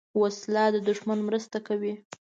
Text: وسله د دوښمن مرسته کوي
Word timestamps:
وسله 0.21 0.63
د 0.73 0.75
دوښمن 0.87 1.19
مرسته 1.27 1.57
کوي 1.67 1.93